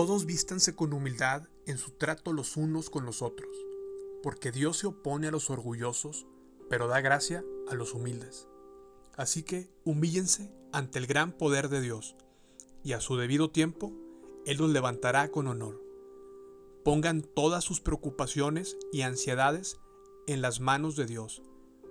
Todos 0.00 0.24
vístanse 0.24 0.74
con 0.74 0.94
humildad 0.94 1.42
en 1.66 1.76
su 1.76 1.90
trato 1.90 2.32
los 2.32 2.56
unos 2.56 2.88
con 2.88 3.04
los 3.04 3.20
otros, 3.20 3.50
porque 4.22 4.50
Dios 4.50 4.78
se 4.78 4.86
opone 4.86 5.28
a 5.28 5.30
los 5.30 5.50
orgullosos, 5.50 6.26
pero 6.70 6.88
da 6.88 7.02
gracia 7.02 7.44
a 7.68 7.74
los 7.74 7.92
humildes. 7.92 8.48
Así 9.18 9.42
que 9.42 9.68
humíllense 9.84 10.50
ante 10.72 10.98
el 10.98 11.06
gran 11.06 11.32
poder 11.32 11.68
de 11.68 11.82
Dios, 11.82 12.16
y 12.82 12.94
a 12.94 13.02
su 13.02 13.18
debido 13.18 13.50
tiempo 13.50 13.92
Él 14.46 14.56
los 14.56 14.70
levantará 14.70 15.30
con 15.30 15.46
honor. 15.48 15.84
Pongan 16.82 17.20
todas 17.20 17.62
sus 17.62 17.82
preocupaciones 17.82 18.78
y 18.94 19.02
ansiedades 19.02 19.80
en 20.26 20.40
las 20.40 20.60
manos 20.60 20.96
de 20.96 21.04
Dios, 21.04 21.42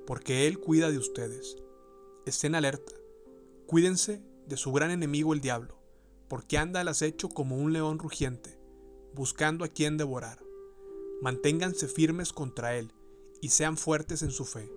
porque 0.07 0.47
Él 0.47 0.59
cuida 0.59 0.89
de 0.89 0.97
ustedes. 0.97 1.57
Estén 2.25 2.55
alerta, 2.55 2.91
cuídense 3.67 4.23
de 4.47 4.57
su 4.57 4.71
gran 4.71 4.89
enemigo 4.89 5.35
el 5.35 5.41
diablo, 5.41 5.78
porque 6.29 6.57
anda 6.57 6.79
al 6.79 6.87
acecho 6.87 7.27
como 7.27 7.57
un 7.57 7.73
león 7.73 7.99
rugiente, 7.99 8.57
buscando 9.13 9.65
a 9.65 9.67
quien 9.67 9.97
devorar. 9.97 10.39
Manténganse 11.21 11.89
firmes 11.89 12.31
contra 12.31 12.77
Él 12.77 12.93
y 13.41 13.49
sean 13.49 13.75
fuertes 13.75 14.21
en 14.21 14.31
su 14.31 14.45
fe. 14.45 14.71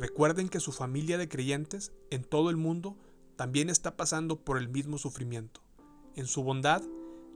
Recuerden 0.00 0.48
que 0.48 0.58
su 0.58 0.72
familia 0.72 1.18
de 1.18 1.28
creyentes 1.28 1.92
en 2.10 2.24
todo 2.24 2.50
el 2.50 2.56
mundo 2.56 2.96
también 3.36 3.70
está 3.70 3.96
pasando 3.96 4.42
por 4.44 4.58
el 4.58 4.68
mismo 4.68 4.98
sufrimiento. 4.98 5.62
En 6.16 6.26
su 6.26 6.42
bondad, 6.42 6.82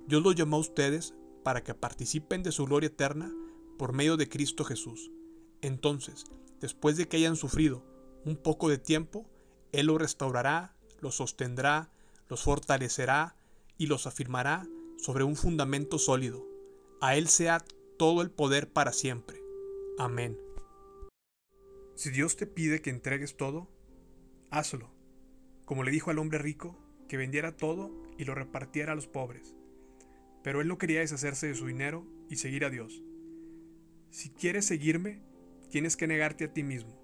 Dios 0.09 0.23
los 0.23 0.35
llamó 0.35 0.57
a 0.57 0.61
ustedes 0.61 1.15
para 1.45 1.63
que 1.63 1.75
participen 1.75 2.43
de 2.43 2.53
su 2.53 2.65
gloria 2.65 2.89
eterna 2.89 3.33
por 3.79 3.93
medio 3.93 4.17
de 4.17 4.29
Cristo 4.29 4.65
Jesús. 4.65 5.11
Entonces, 5.61 6.25
después 6.61 6.97
de 6.97 7.07
que 7.07 7.19
hayan 7.19 7.37
sufrido 7.37 7.85
un 8.25 8.37
poco 8.37 8.69
de 8.69 8.79
tiempo, 8.79 9.29
Él 9.73 9.87
los 9.87 10.01
restaurará, 10.01 10.75
los 11.01 11.17
sostendrá, 11.17 11.91
los 12.29 12.43
fortalecerá 12.43 13.37
y 13.79 13.87
los 13.87 14.07
afirmará 14.07 14.67
sobre 14.99 15.25
un 15.25 15.37
fundamento 15.37 15.99
sólido. 15.99 16.47
A 17.01 17.17
Él 17.17 17.29
sea 17.29 17.65
todo 17.99 18.23
el 18.23 18.31
poder 18.31 18.73
para 18.73 18.93
siempre. 18.93 19.41
Amén. 19.99 20.39
Si 21.95 22.11
Dios 22.11 22.37
te 22.37 22.47
pide 22.47 22.83
que 22.83 22.91
entregues 22.91 23.37
todo, 23.37 23.71
hazlo, 24.51 24.91
como 25.65 25.83
le 25.83 25.91
dijo 25.91 26.11
al 26.11 26.19
hombre 26.19 26.39
rico, 26.39 26.79
que 27.09 27.17
vendiera 27.17 27.57
todo 27.57 27.91
y 28.19 28.25
lo 28.25 28.35
repartiera 28.35 28.93
a 28.93 28.95
los 28.95 29.07
pobres. 29.07 29.55
Pero 30.43 30.61
él 30.61 30.69
no 30.69 30.79
quería 30.79 31.01
deshacerse 31.01 31.47
de 31.47 31.55
su 31.55 31.67
dinero 31.67 32.07
y 32.29 32.37
seguir 32.37 32.65
a 32.65 32.71
Dios. 32.71 33.03
Si 34.11 34.31
quieres 34.31 34.67
seguirme, 34.67 35.23
tienes 35.71 35.97
que 35.97 36.07
negarte 36.07 36.45
a 36.45 36.53
ti 36.53 36.63
mismo. 36.63 37.01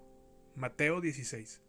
Mateo 0.55 1.01
16. 1.01 1.61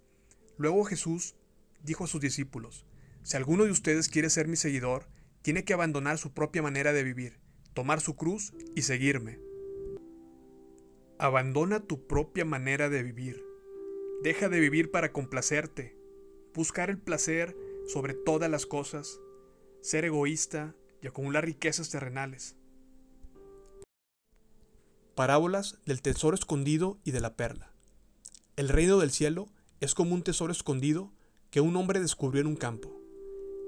Luego 0.57 0.85
Jesús 0.85 1.35
dijo 1.83 2.05
a 2.05 2.07
sus 2.07 2.21
discípulos, 2.21 2.87
si 3.25 3.39
alguno 3.39 3.65
de 3.65 3.71
ustedes 3.71 4.11
quiere 4.11 4.29
ser 4.29 4.49
mi 4.49 4.57
seguidor, 4.57 5.09
tiene 5.41 5.65
que 5.65 5.73
abandonar 5.73 6.19
su 6.19 6.35
propia 6.35 6.63
manera 6.63 6.93
de 6.93 7.03
vivir, 7.03 7.41
tomar 7.73 8.03
su 8.03 8.17
cruz 8.17 8.53
y 8.77 8.83
seguirme. 8.83 9.41
Abandona 11.19 11.81
tu 11.81 12.07
propia 12.07 12.45
manera 12.45 12.91
de 12.91 13.03
vivir. 13.03 13.43
Deja 14.23 14.51
de 14.51 14.61
vivir 14.61 14.91
para 14.91 15.11
complacerte, 15.11 15.97
buscar 16.55 16.91
el 16.91 16.99
placer 16.99 17.57
sobre 17.89 18.13
todas 18.13 18.51
las 18.51 18.67
cosas, 18.67 19.19
ser 19.81 20.05
egoísta 20.05 20.75
y 21.01 21.07
acumular 21.07 21.47
riquezas 21.47 21.89
terrenales. 21.89 22.57
Parábolas 25.15 25.79
del 25.87 26.03
tesoro 26.03 26.35
escondido 26.35 26.99
y 27.05 27.13
de 27.13 27.21
la 27.21 27.37
perla. 27.37 27.73
El 28.57 28.69
reino 28.69 28.99
del 28.99 29.11
cielo 29.11 29.49
es 29.81 29.95
como 29.95 30.15
un 30.15 30.23
tesoro 30.23 30.53
escondido 30.53 31.11
que 31.51 31.63
un 31.63 31.75
hombre 31.77 32.01
descubrió 32.01 32.43
en 32.43 32.49
un 32.49 32.57
campo. 32.57 32.94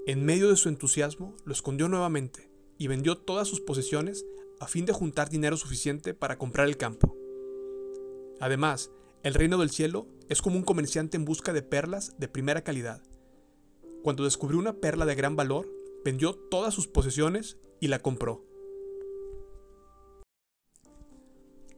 En 0.07 0.25
medio 0.25 0.49
de 0.49 0.57
su 0.57 0.69
entusiasmo, 0.69 1.35
lo 1.45 1.53
escondió 1.53 1.89
nuevamente 1.89 2.49
y 2.79 2.87
vendió 2.87 3.19
todas 3.19 3.49
sus 3.49 3.61
posesiones 3.61 4.25
a 4.61 4.69
fin 4.69 4.87
de 4.87 4.93
juntar 4.93 5.31
dinero 5.31 5.57
suficiente 5.57 6.15
para 6.15 6.39
comprar 6.39 6.69
el 6.69 6.77
campo. 6.77 7.17
Además, 8.39 8.93
el 9.25 9.35
reino 9.35 9.59
del 9.59 9.71
cielo 9.71 10.07
es 10.29 10.43
como 10.43 10.59
un 10.59 10.63
comerciante 10.63 11.17
en 11.17 11.25
busca 11.25 11.53
de 11.53 11.63
perlas 11.63 12.15
de 12.19 12.29
primera 12.29 12.63
calidad. 12.63 13.03
Cuando 14.05 14.23
descubrió 14.23 14.61
una 14.61 14.75
perla 14.75 15.07
de 15.07 15.17
gran 15.17 15.35
valor, 15.35 15.69
vendió 16.05 16.37
todas 16.37 16.73
sus 16.73 16.87
posesiones 16.87 17.57
y 17.81 17.89
la 17.89 17.99
compró. 17.99 18.45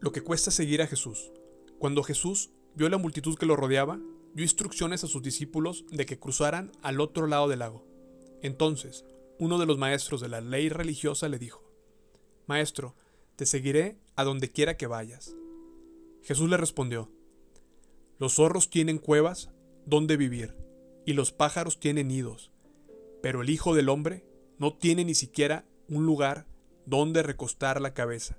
Lo 0.00 0.12
que 0.12 0.20
cuesta 0.20 0.50
seguir 0.50 0.82
a 0.82 0.86
Jesús. 0.86 1.32
Cuando 1.78 2.02
Jesús 2.02 2.50
vio 2.74 2.90
la 2.90 2.98
multitud 2.98 3.38
que 3.38 3.46
lo 3.46 3.56
rodeaba, 3.56 3.98
dio 4.34 4.44
instrucciones 4.44 5.02
a 5.02 5.06
sus 5.06 5.22
discípulos 5.22 5.86
de 5.90 6.04
que 6.04 6.18
cruzaran 6.18 6.72
al 6.82 7.00
otro 7.00 7.26
lado 7.26 7.48
del 7.48 7.60
lago. 7.60 7.87
Entonces, 8.42 9.04
uno 9.38 9.58
de 9.58 9.66
los 9.66 9.78
maestros 9.78 10.20
de 10.20 10.28
la 10.28 10.40
ley 10.40 10.68
religiosa 10.68 11.28
le 11.28 11.38
dijo, 11.38 11.62
Maestro, 12.46 12.96
te 13.36 13.46
seguiré 13.46 13.98
a 14.16 14.24
donde 14.24 14.50
quiera 14.50 14.76
que 14.76 14.86
vayas. 14.86 15.36
Jesús 16.22 16.50
le 16.50 16.56
respondió, 16.56 17.10
Los 18.18 18.34
zorros 18.34 18.70
tienen 18.70 18.98
cuevas 18.98 19.50
donde 19.86 20.16
vivir, 20.16 20.56
y 21.06 21.12
los 21.12 21.32
pájaros 21.32 21.78
tienen 21.78 22.08
nidos, 22.08 22.50
pero 23.22 23.42
el 23.42 23.50
Hijo 23.50 23.74
del 23.74 23.88
Hombre 23.88 24.24
no 24.58 24.74
tiene 24.74 25.04
ni 25.04 25.14
siquiera 25.14 25.64
un 25.88 26.04
lugar 26.04 26.46
donde 26.84 27.22
recostar 27.22 27.80
la 27.80 27.94
cabeza. 27.94 28.38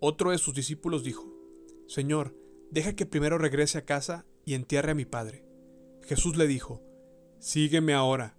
Otro 0.00 0.30
de 0.30 0.38
sus 0.38 0.54
discípulos 0.54 1.02
dijo, 1.04 1.32
Señor, 1.86 2.34
deja 2.70 2.94
que 2.94 3.06
primero 3.06 3.38
regrese 3.38 3.78
a 3.78 3.84
casa 3.84 4.24
y 4.44 4.54
entierre 4.54 4.92
a 4.92 4.94
mi 4.96 5.04
padre. 5.04 5.44
Jesús 6.02 6.36
le 6.36 6.46
dijo, 6.46 6.82
Sígueme 7.38 7.94
ahora, 7.94 8.36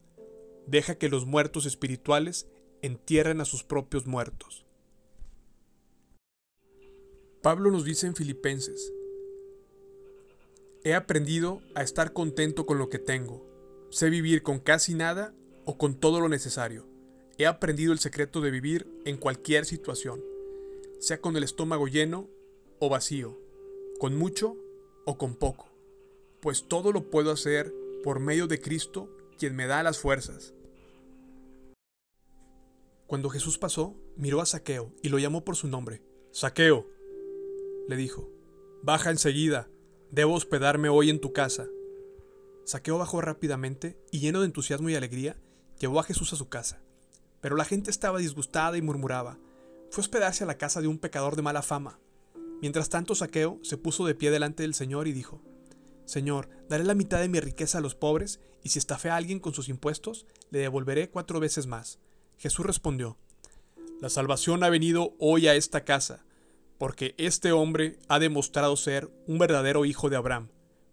deja 0.67 0.95
que 0.95 1.09
los 1.09 1.25
muertos 1.25 1.65
espirituales 1.65 2.47
entierren 2.81 3.41
a 3.41 3.45
sus 3.45 3.63
propios 3.63 4.05
muertos. 4.07 4.65
Pablo 7.41 7.71
nos 7.71 7.83
dice 7.83 8.07
en 8.07 8.15
Filipenses, 8.15 8.93
He 10.85 10.93
aprendido 10.93 11.61
a 11.75 11.83
estar 11.83 12.11
contento 12.11 12.65
con 12.65 12.77
lo 12.77 12.89
que 12.89 12.99
tengo. 12.99 13.45
Sé 13.89 14.09
vivir 14.09 14.43
con 14.43 14.59
casi 14.59 14.95
nada 14.95 15.33
o 15.65 15.77
con 15.77 15.97
todo 15.97 16.19
lo 16.19 16.27
necesario. 16.27 16.85
He 17.37 17.45
aprendido 17.45 17.93
el 17.93 17.99
secreto 17.99 18.41
de 18.41 18.51
vivir 18.51 18.87
en 19.05 19.17
cualquier 19.17 19.65
situación, 19.65 20.21
sea 20.99 21.21
con 21.21 21.37
el 21.37 21.43
estómago 21.43 21.87
lleno 21.87 22.29
o 22.79 22.89
vacío, 22.89 23.39
con 23.99 24.17
mucho 24.17 24.57
o 25.05 25.17
con 25.17 25.35
poco, 25.35 25.69
pues 26.41 26.67
todo 26.67 26.91
lo 26.91 27.09
puedo 27.09 27.31
hacer 27.31 27.73
por 28.03 28.19
medio 28.19 28.47
de 28.47 28.59
Cristo, 28.59 29.09
quien 29.37 29.55
me 29.55 29.67
da 29.67 29.83
las 29.83 29.99
fuerzas. 29.99 30.53
Cuando 33.07 33.29
Jesús 33.29 33.57
pasó, 33.57 33.95
miró 34.15 34.41
a 34.41 34.45
Saqueo 34.45 34.93
y 35.01 35.09
lo 35.09 35.19
llamó 35.19 35.43
por 35.45 35.55
su 35.55 35.67
nombre. 35.67 36.01
Saqueo, 36.31 36.87
le 37.87 37.95
dijo, 37.95 38.29
baja 38.81 39.11
enseguida, 39.11 39.69
debo 40.09 40.33
hospedarme 40.33 40.89
hoy 40.89 41.09
en 41.09 41.19
tu 41.19 41.33
casa. 41.33 41.67
Saqueo 42.65 42.97
bajó 42.97 43.21
rápidamente 43.21 43.99
y 44.09 44.19
lleno 44.19 44.39
de 44.39 44.45
entusiasmo 44.45 44.89
y 44.89 44.95
alegría, 44.95 45.37
llevó 45.79 45.99
a 45.99 46.03
Jesús 46.03 46.33
a 46.33 46.37
su 46.37 46.49
casa. 46.49 46.81
Pero 47.41 47.55
la 47.55 47.65
gente 47.65 47.91
estaba 47.91 48.19
disgustada 48.19 48.77
y 48.77 48.81
murmuraba. 48.81 49.37
Fue 49.91 50.01
a 50.01 50.05
hospedarse 50.05 50.45
a 50.45 50.47
la 50.47 50.57
casa 50.57 50.81
de 50.81 50.87
un 50.87 50.97
pecador 50.97 51.35
de 51.35 51.41
mala 51.41 51.61
fama. 51.61 51.99
Mientras 52.61 52.89
tanto, 52.89 53.15
Saqueo 53.15 53.59
se 53.63 53.77
puso 53.77 54.05
de 54.05 54.15
pie 54.15 54.31
delante 54.31 54.63
del 54.63 54.73
Señor 54.73 55.07
y 55.07 55.11
dijo, 55.11 55.41
Señor, 56.13 56.47
daré 56.69 56.83
la 56.83 56.93
mitad 56.93 57.19
de 57.21 57.27
mi 57.27 57.39
riqueza 57.39 57.79
a 57.79 57.81
los 57.81 57.95
pobres, 57.95 58.39
y 58.61 58.69
si 58.69 58.77
estafé 58.77 59.09
a 59.09 59.15
alguien 59.15 59.39
con 59.39 59.55
sus 59.55 59.67
impuestos, 59.67 60.27
le 60.51 60.59
devolveré 60.59 61.09
cuatro 61.09 61.39
veces 61.39 61.65
más. 61.65 61.97
Jesús 62.37 62.67
respondió, 62.67 63.17
La 63.99 64.09
salvación 64.09 64.63
ha 64.63 64.69
venido 64.69 65.15
hoy 65.17 65.47
a 65.47 65.55
esta 65.55 65.85
casa, 65.85 66.23
porque 66.77 67.15
este 67.17 67.51
hombre 67.51 67.97
ha 68.09 68.19
demostrado 68.19 68.77
ser 68.77 69.09
un 69.25 69.39
verdadero 69.39 69.85
hijo 69.85 70.11
de 70.11 70.17
Abraham, 70.17 70.49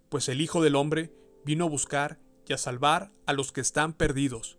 pues 0.08 0.31
el 0.31 0.40
Hijo 0.40 0.62
del 0.62 0.75
Hombre 0.75 1.12
vino 1.44 1.67
a 1.67 1.69
buscar 1.69 2.19
y 2.49 2.55
a 2.55 2.56
salvar 2.56 3.12
a 3.26 3.34
los 3.34 3.52
que 3.52 3.61
están 3.61 3.93
perdidos. 3.93 4.56